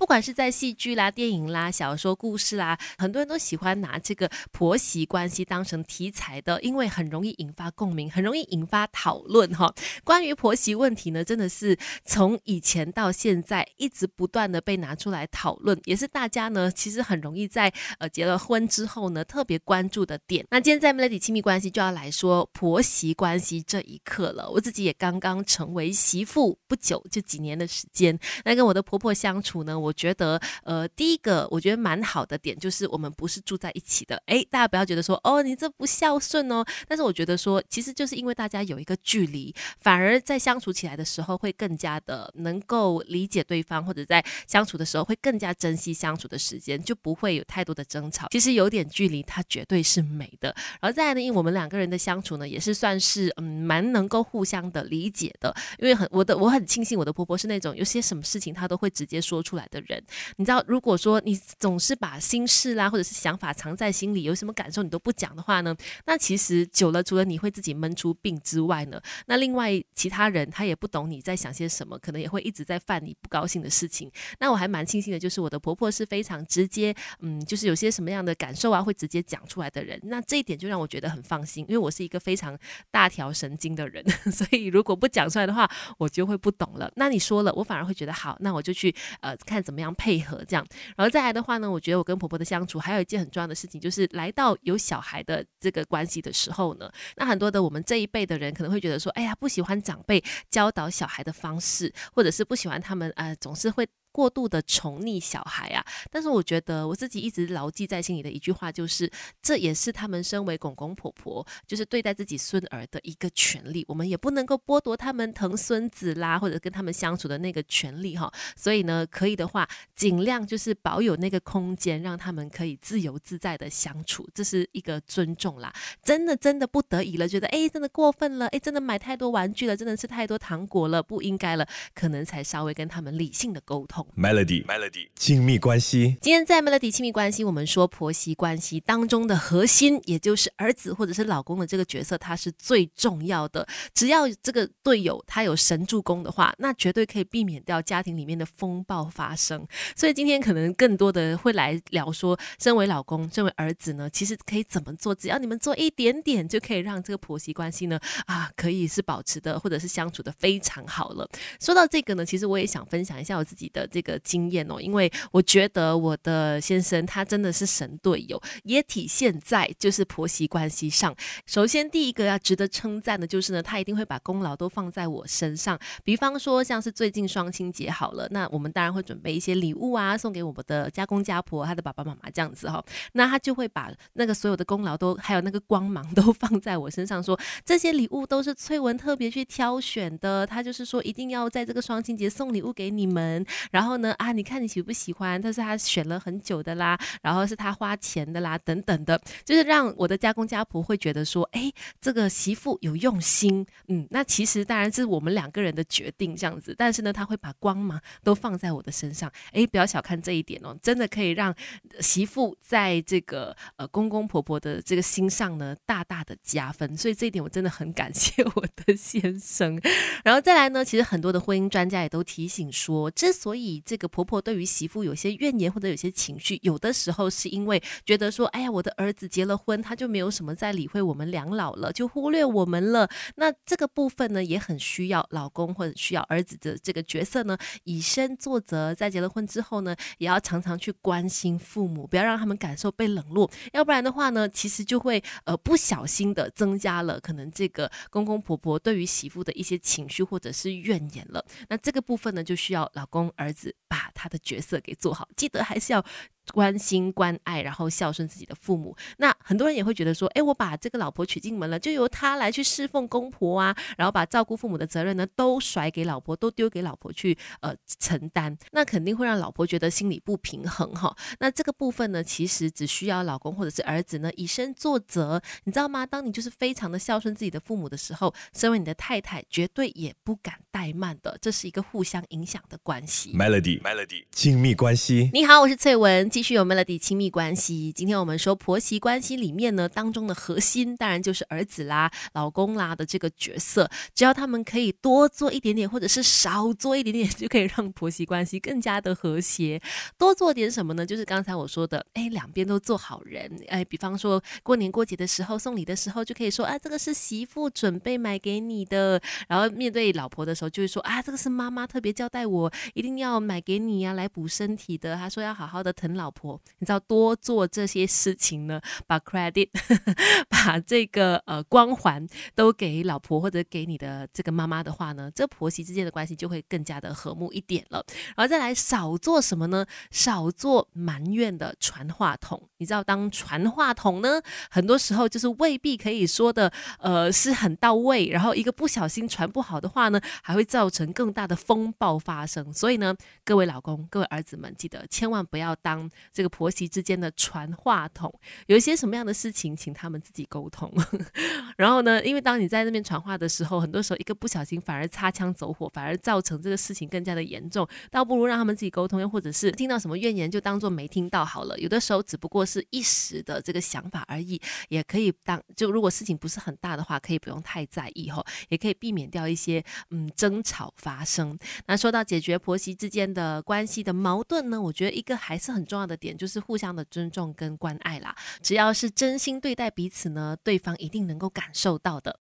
[0.00, 9.70] 不管是在戏剧啦、电影啦、小说故事啦，很多人都喜欢拿这个婆媳关系当成题材的，因为很容易引发共鸣，很容易引发讨论哈。
[10.02, 20.42] 关于婆媳问题呢，真的是从以前到现在一直不断的被拿出来讨论，也是大家呢其实很容易在呃结了婚之后呢特别关注的点。
[20.50, 24.48] 那今天在 Melody 亲密关系就要来说婆媳关系这一刻了。
[24.48, 28.18] 我自己也刚刚成为媳妇不久，就几年的时间。
[28.46, 34.22] 那跟我的婆婆相处呢，我我觉得呃第一个我觉得蛮好的点就是我们不是住在一起的。
[34.26, 36.64] 哎，大家不要觉得说哦你这不孝顺哦。
[36.86, 48.28] 但是我觉得说其实就是因为大家有一个距离，反而在相处起来的时候会更加的能够理解对方，或者在相处的时候会更加珍惜相处的时间，就不会有太多的争吵。
[48.30, 50.54] 其实有点距离它绝对是美的。
[50.80, 55.52] 然后再来呢，因为我们两个人的相处呢，也是算是嗯蛮能够互相的理解的。
[55.78, 60.02] 因为很我的我很庆幸我的婆婆是那种有些什么事情她都会直接说出来的人。
[60.36, 65.74] 你知道，如果说你总是把心事啦或者是想法藏在心里，有什么感受你都不讲的话呢，
[66.06, 74.10] 那其实久了除了你会自己闷出病之外呢，那另外其他人他也不懂你在想些什么，可能也会一直在犯你不高兴的事情。
[74.38, 79.98] 那我还蛮庆幸的，就是我的婆婆是非常直接，嗯，就是有些什么样的感受啊，会直接讲出来的人。
[80.04, 82.58] 那这一点就让我觉得很放心，因为我是一个非常
[82.90, 86.90] 大条神经的人， 所以如果不讲出来的话，我就会不懂了。
[86.96, 90.66] 那你说了，我反而会觉得好，那我就去呃看怎么样配合这样。
[90.96, 103.86] 然后再来的话呢，我觉得我跟婆婆的相处还有一件很重要的事情，就是来到有小孩的这个关系的时候呢，那很多的我们这一辈的人可能会觉得说，哎呀，不喜欢长辈教导小孩的方式，或者是不喜欢他们呃总是会。
[104.12, 118.32] 过度的宠溺小孩啊，但是我觉得我自己一直牢记在心里的一句话就是，这也是他们身为公公婆婆，就是对待自己孙儿的一个权利，我们也不能够剥夺他们疼孙子啦，或者跟他们相处的那个权利哈。
[118.56, 125.72] 所以呢，可以的话，尽量就是保有那个空间，让他们可以自由自在的相处，这是一个尊重啦。
[126.02, 133.99] 真的真的不得已了，觉得哎，真的过分了，哎，真的买太多玩具了，真的吃太多糖果了，不应该了，可能才稍微跟他们理性的沟通。
[134.16, 136.16] Melody，Melody，亲密关系。
[136.20, 143.66] 今天在 Melody 亲密关系，我们说婆媳关系当中的核心，也就是儿子或者是老公的这个角色，他是最重要的。
[143.94, 149.66] 只要这个队友他有神助攻的话，那绝对可以避免掉家庭里面的风暴发生。
[149.96, 155.14] 所以今天可能更多的会来聊说，身为老公，身为儿子呢，其实可以怎么做？
[155.14, 161.28] 只要你们做一点点，就可以让这个婆媳关系呢，啊，可以是保持的，或者是相处的非常好了。
[161.60, 163.86] 说到这个呢，其实我也想分享一下我自己的。
[163.90, 171.14] 这个经验哦，因为我觉得我的先生他真的是神队友，也体现在就是婆媳关系上。
[171.46, 175.78] 首先第一个要值得称赞的就是呢，他一定会把功劳都放在我身上。
[176.04, 182.82] 比方说像是最近双亲节好了，那我们当然会准备一些礼物啊，送给我们的家公家婆、他的爸爸妈妈这样子哈。
[183.14, 195.40] 那他就会把那个所有的功劳都还有那个光芒都放在我身上，说这些礼物都是翠文特别去挑选的，他就是说一定要在这个双亲节送礼物给你们，然然后呢啊，你看你喜不喜欢？
[195.40, 203.64] 他是他选了很久的啦，然后是他花钱的啦，等等的，就是让我的家公家婆会觉得说，哎，这个媳妇有用心。
[203.88, 209.32] 嗯，那其实当然是我们两个人的决定这样子，但是呢，他会把光芒都放在我的身上。
[209.52, 211.54] 哎，不要小看这一点哦，真的可以让
[212.00, 216.94] 媳妇在这个呃公公婆婆的这个心上呢大大的加分。
[216.98, 219.80] 所以这一点我真的很感谢 我的先生。
[220.22, 233.08] 然后再来呢，其实很多的婚姻专家也都提醒说，之所以以这个婆婆对于媳妇有些怨言或者有些情绪，有的时候是因为觉得说，哎呀，我的儿子结了婚，他就没有什么在理会我们两老了，就忽略我们了。
[233.36, 243.48] 那这个部分呢，也很需要老公或者需要儿子的这个角色呢，以身作则，在结了婚之后呢，也要常常去关心父母，不要让他们感受被冷落。
[243.72, 251.44] 要不然的话呢，其实就会呃不小心的增加了可能这个公公婆婆对于媳妇的一些情绪或者是怨言了。
[251.68, 253.59] 那这个部分呢，就需要老公儿子。
[253.88, 256.04] 把他的角色给做好，记得还是要。
[256.52, 258.96] 关心关爱，然后孝顺自己的父母。
[259.18, 268.56] 那很多人也会觉得说，哎，我把这个老婆娶进门了，就由他来去侍奉公婆啊，然后把照顾父母的责任呢，都甩给老婆，都丢给老婆去呃承担。
[268.72, 271.14] 那肯定会让老婆觉得心里不平衡哈。
[271.38, 276.04] 那这个部分呢，其实只需要老公或者是儿子呢以身作则，你知道吗？
[276.04, 281.38] 当你就是非常的孝顺自己的父母的时候，身为你的太太，绝对也不敢怠慢的。
[281.40, 283.32] 这是一个互相影响的关系。
[283.36, 285.30] Melody，Melody，亲密关系。
[285.32, 286.28] 你好，我是翠文。
[286.30, 287.92] 继续有 Melody 亲密关系。
[287.92, 293.90] 今天我们说婆媳关系里面呢，当中的核心当然就是儿子啦、老公啦的这个角色。
[294.14, 299.80] 只要他们可以多做一点点，或者是少做一点点，就可以让婆媳关系更加的和谐。
[300.18, 301.04] 多做点什么呢？
[301.04, 303.50] 就是刚才我说的，哎，两边都做好人。
[303.68, 309.20] 哎，比方说过年过节的时候送礼的时候，就可以说啊，这个是媳妇准备买给你的。
[309.48, 315.14] 然后面对老婆的时候，就会说啊，这个是妈妈特别交代我一定要买给你你要，来补身体的。
[315.14, 319.68] 他说要好好的疼老婆，你知道多做这些事情呢，把 credit，
[320.48, 328.02] 把这个呃光环都给老婆或者给你的这个妈妈的话呢，这婆媳之间的关系就会更加的和睦一点了。
[328.34, 329.84] 然后再来少做什么呢？
[330.10, 332.68] 少做埋怨的传话筒。
[332.78, 342.72] 你知道当传话筒呢，很多时候就是未必可以说的呃是很到位，然后一个不小心传不好的话呢，还会造成更大的风暴发生。
[342.72, 343.14] 所以呢，
[343.44, 345.06] 各位老公、各位儿子们，记得。
[345.08, 348.32] 千万不要当这个婆媳之间的传话筒，
[348.66, 350.92] 有一些什么样的事情，请他们自己沟通。
[351.76, 357.86] 然后呢，因为当你在那边传话的时候，很多时候一个不小心反而擦枪走火，反而造成这个事情更加的严重。
[358.10, 361.78] 倒不如让他们自己沟通，又或者是听到什么怨言就当做没听到好了。
[361.78, 371.58] 有的时候只不过是一时的这个想法而已，也可以当就如果事情不是很大的话，可以不用太在意吼，也可以避免掉一些嗯争吵发生。
[371.86, 374.92] 那说到解决婆媳之间的关关系的矛盾呢，我。
[375.00, 378.36] 觉得一个还是很重要的点，就是互相的尊重跟关爱啦。
[378.60, 382.38] 只要是真心对待彼此呢，对方一定能够感受到的。